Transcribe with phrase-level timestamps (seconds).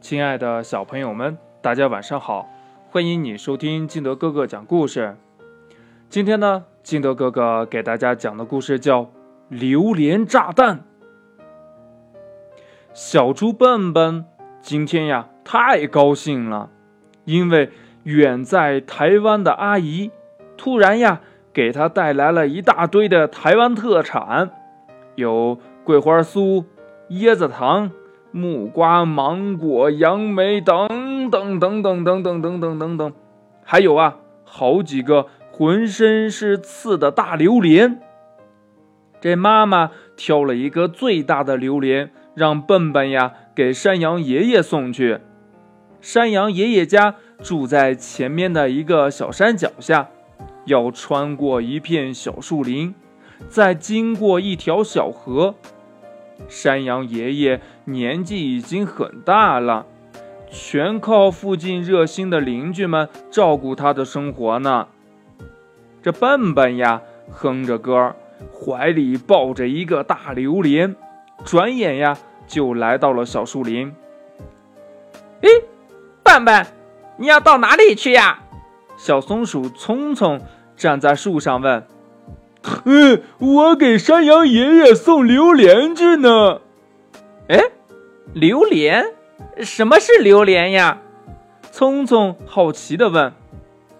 [0.00, 2.48] 亲爱的小朋友们，大家晚上好！
[2.90, 5.14] 欢迎你收听金德哥哥讲故事。
[6.08, 9.02] 今天呢，金德哥哥给大家讲的故事叫
[9.50, 10.78] 《榴莲炸弹》。
[12.94, 14.24] 小猪笨笨
[14.62, 16.70] 今天呀，太高兴了，
[17.26, 17.70] 因为
[18.04, 20.10] 远在台湾的阿姨
[20.56, 21.20] 突然呀，
[21.52, 24.50] 给他带来了一大堆的台湾特产，
[25.16, 26.64] 有桂花酥、
[27.10, 27.90] 椰子糖。
[28.32, 33.12] 木瓜、芒果、杨梅等等等等等等等等等等，
[33.64, 38.00] 还有啊，好几个浑身是刺的大榴莲。
[39.20, 45.18] 这妈妈挑了一个最大的榴莲，让笨笨呀给山羊爷爷送去。
[46.00, 50.08] 山羊爷爷家住在前面的一个小山脚下，
[50.64, 52.94] 要穿过一片小树林，
[53.48, 55.56] 再经过一条小河。
[56.48, 59.86] 山羊爷爷年纪已经很大了，
[60.50, 64.88] 全靠附近热心的邻居们照顾他的生活呢。
[66.02, 68.14] 这笨笨呀，哼着歌，
[68.52, 70.96] 怀里抱着一个大榴莲，
[71.44, 73.94] 转眼呀就来到了小树林。
[75.42, 75.48] 咦，
[76.22, 76.66] 笨笨，
[77.18, 78.42] 你要到哪里去呀？
[78.96, 80.40] 小松鼠聪聪
[80.76, 81.86] 站在树上问。
[82.84, 86.60] 嗯，我给山羊爷爷送榴莲去呢。
[87.48, 87.58] 哎，
[88.34, 89.04] 榴莲？
[89.60, 90.98] 什么是榴莲呀？
[91.72, 93.32] 聪聪好奇地问。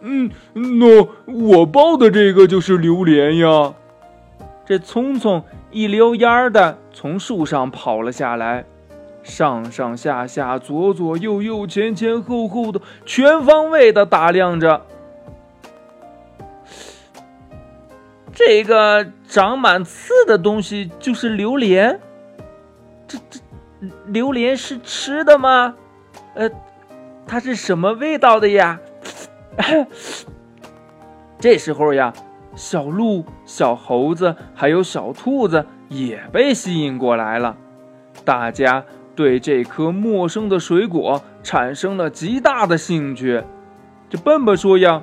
[0.02, 3.72] 嗯，喏，我包的这个就是榴莲呀。
[4.66, 8.64] 这聪聪一溜烟儿的从树上跑了下来，
[9.22, 14.86] 上上下下、左左右右、前前后后的全方位的打量着。
[18.46, 22.00] 这个长满刺的东西就是榴莲，
[23.06, 23.38] 这这
[24.06, 25.74] 榴莲是吃的吗？
[26.34, 26.48] 呃，
[27.26, 28.80] 它是什么味道的呀？
[31.38, 32.14] 这时候呀，
[32.56, 37.58] 小鹿、小猴子还有小兔子也被吸引过来了，
[38.24, 38.82] 大家
[39.14, 43.44] 对这颗陌生的水果产生了极大的兴趣。
[44.08, 45.02] 这笨笨说呀，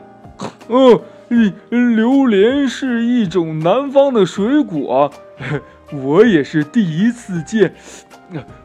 [0.70, 1.00] 嗯。
[1.30, 5.12] 嗯榴莲是一种南方的水果，
[5.92, 7.74] 我也是第一次见，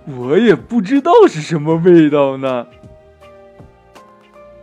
[0.06, 2.66] 我也不知道是什么味道呢。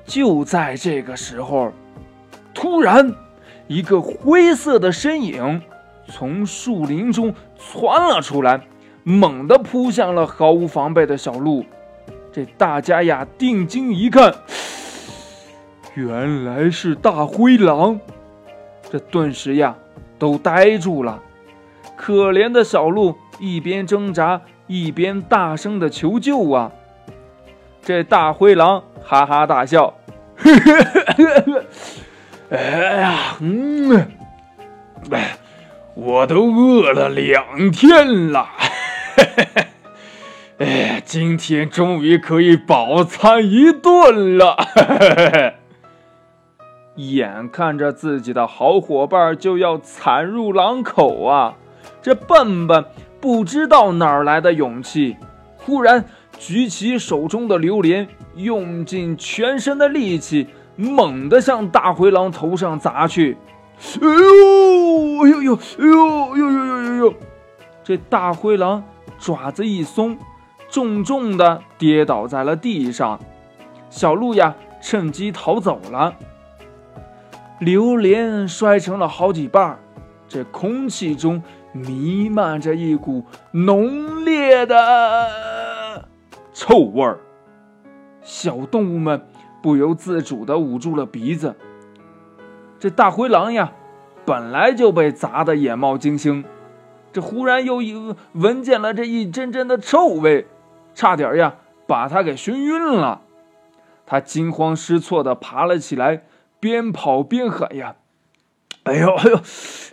[0.06, 1.72] 就在这个时候，
[2.54, 3.14] 突然，
[3.68, 5.62] 一个灰色的身影
[6.08, 8.62] 从树林中窜了出来，
[9.04, 11.66] 猛地扑向了毫无防备的小鹿。
[12.32, 14.34] 这大家呀，定睛一看。
[15.96, 18.00] 原来是大灰狼，
[18.90, 19.76] 这顿时呀
[20.18, 21.22] 都呆住了。
[21.96, 26.72] 可怜的小鹿一边挣扎一边大声的求救啊！
[27.82, 29.96] 这大灰狼哈哈大笑，
[30.38, 31.64] 呵呵呵
[32.52, 32.58] 哎
[33.02, 34.12] 呀，嗯，
[35.96, 38.50] 我都饿了两天了，
[40.60, 44.56] 哎，今天终于可以饱餐一顿了。
[47.00, 51.56] 眼看着自己的好伙伴就要惨入狼口啊！
[52.02, 52.84] 这笨笨
[53.22, 55.16] 不知道哪来的勇气，
[55.58, 56.04] 忽然
[56.38, 63.38] 举起手中的榴莲，用尽全身的力气，猛地向大灰狼头上砸去。
[64.02, 65.24] 哎呦！
[65.24, 65.56] 哎呦呦！
[65.56, 67.14] 哎呦呦呦呦呦呦！
[67.84, 68.84] 这大灰狼
[69.18, 70.18] 爪子一松，
[70.70, 73.20] 重重的跌倒在了地上。
[73.90, 76.14] 小鹿呀，趁机逃走了。
[77.60, 79.78] 榴莲摔成了好几瓣，
[80.30, 81.44] 这空气中
[81.74, 86.08] 弥漫着一股浓烈的
[86.54, 87.20] 臭味儿。
[88.22, 89.22] 小动物们
[89.62, 91.56] 不由自主地捂住了鼻子。
[92.80, 93.74] 这大灰狼呀，
[94.26, 96.46] 本来就被砸得眼冒金星，
[97.12, 97.82] 这忽然又
[98.34, 100.48] 闻见了这一阵阵的臭味，
[100.94, 101.56] 差点呀
[101.86, 103.22] 把他给熏晕了。
[104.06, 106.24] 他惊慌失措地爬了起来。
[106.60, 107.96] 边跑边喊呀
[108.84, 109.42] ：“哎呦哎呦，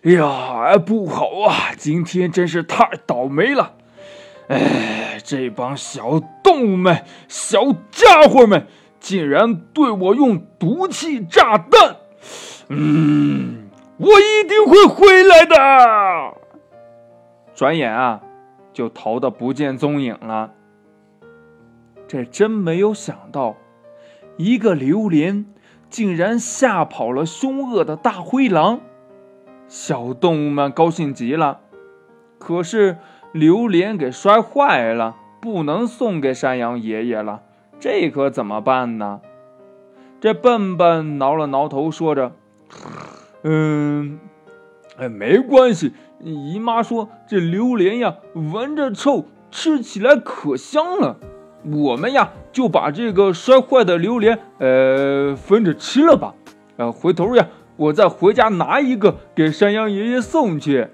[0.05, 1.73] 哎呀，不好啊！
[1.77, 3.75] 今天真是太倒霉了！
[4.49, 8.67] 哎，这帮小动物们、小家伙们，
[9.01, 11.97] 竟然对我用毒气炸弹！
[12.69, 13.69] 嗯，
[13.99, 16.35] 我一定会回来的。”
[17.55, 18.21] 转眼啊，
[18.73, 20.53] 就逃得不见踪影了。
[22.09, 23.57] 这真没有想到，
[24.37, 25.47] 一个榴莲。
[25.97, 28.81] 竟然吓跑了凶恶的大灰狼，
[29.67, 31.61] 小动物们高兴极了。
[32.39, 32.99] 可是
[33.33, 37.41] 榴莲给摔坏了，不能送给山羊爷爷了，
[37.81, 39.23] 这可怎么办呢？
[40.21, 42.33] 这笨笨挠了挠头，说着
[43.43, 44.21] ：“嗯，
[44.99, 45.95] 哎，没关系。
[46.21, 51.17] 姨妈说这榴莲呀，闻着臭，吃起来可香了。
[51.65, 56.35] 我们呀，就把这个摔坏的榴莲，呃，分着吃了吧。
[56.79, 60.89] 呃，回头呀，我再回家拿一个给山羊爷爷送去。”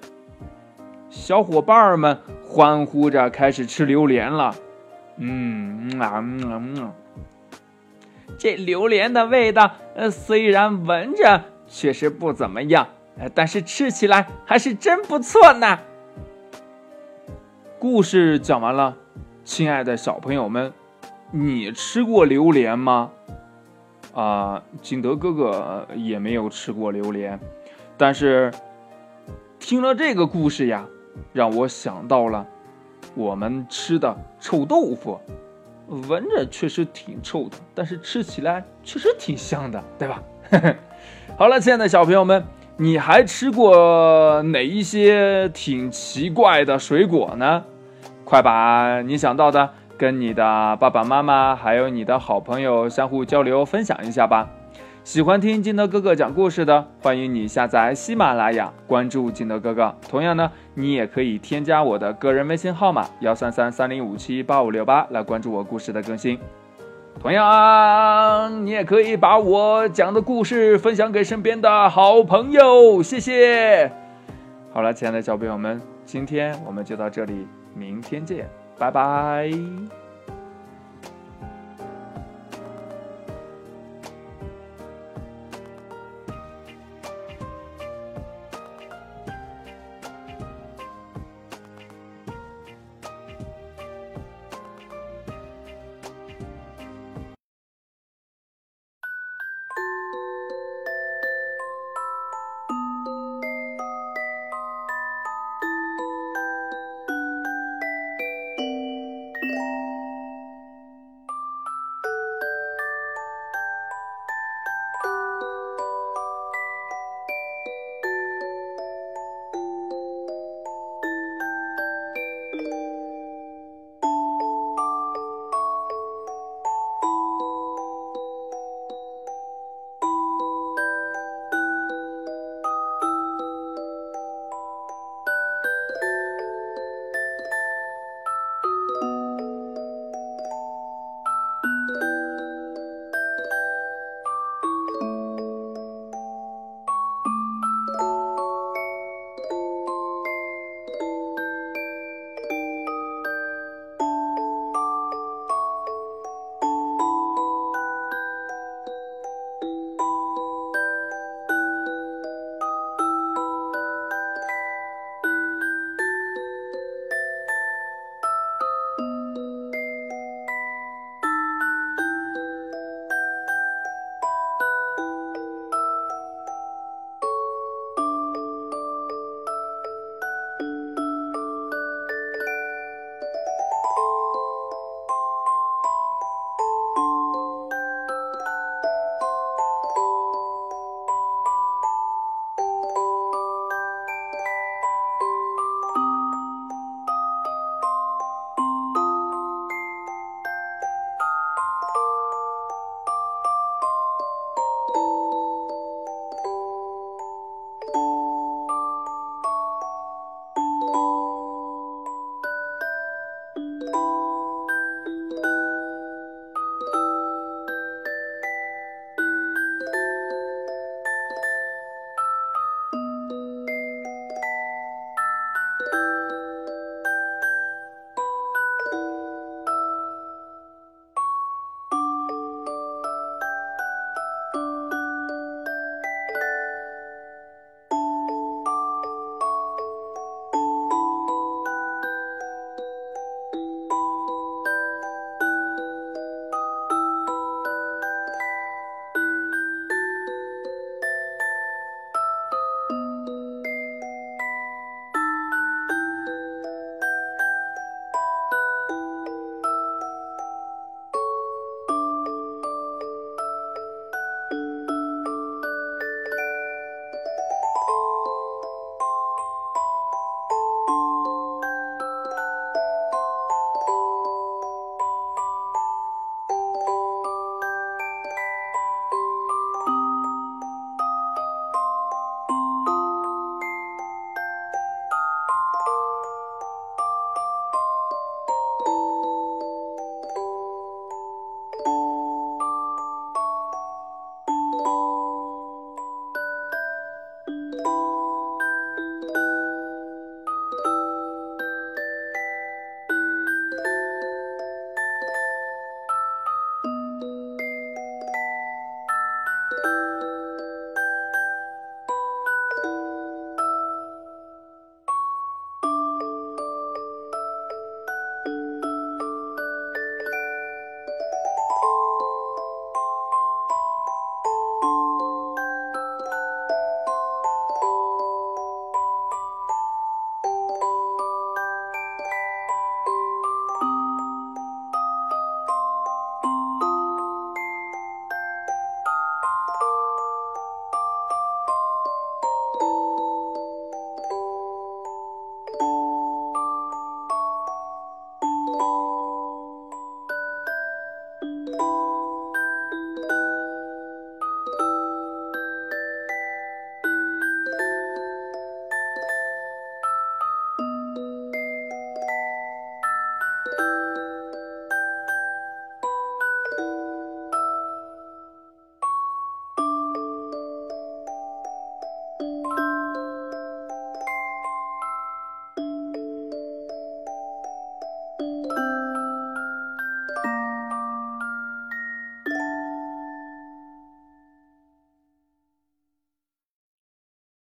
[1.09, 4.57] 小伙伴们欢呼着开始吃榴莲了。
[5.19, 6.93] 嗯啊嗯啊！
[8.37, 15.79] 这榴莲的味道，呃，虽然闻着确实不怎么样，呃但是吃起来还是真不错呢。
[17.79, 18.97] 故事讲完了，
[19.45, 20.73] 亲爱的小朋友们，
[21.35, 23.11] 你吃过榴莲吗？
[24.13, 27.41] 啊，景德哥哥也没有吃过榴莲，
[27.97, 28.53] 但是
[29.59, 30.87] 听了这个故事呀。
[31.35, 32.47] 让我想到了
[33.15, 35.21] 我们吃的臭豆腐，
[35.87, 40.23] 闻着确实挺臭的，但是吃起来确实挺香的，对吧？
[41.37, 42.45] 好了，亲爱的小朋友们，
[42.79, 47.65] 你还吃过哪一些挺奇怪的水果呢？
[48.25, 54.49] 快把你想到的跟你的爸爸妈妈还有你的好朋友相互交流分享一下吧。
[55.05, 59.93] 喜欢听金德哥哥讲故事的，欢迎你下载喜马拉雅，关注金德哥哥。
[60.09, 66.39] 同样呢，你也可以添加我的个人微信号码幺三三三零五七八五六八来关注我故事的更新。
[67.21, 73.03] 同样，你也可以把我讲的故事分享给身边的好朋友。
[73.03, 73.91] 谢谢。
[74.73, 80.02] 好了，亲爱的小朋友们，今天我们就到这里，明天见，拜拜。